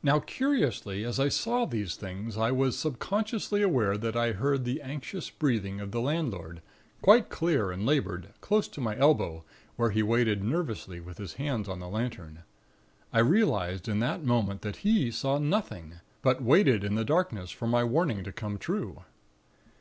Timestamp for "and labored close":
7.72-8.68